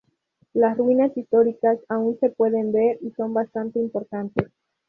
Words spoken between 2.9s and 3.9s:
y son bastante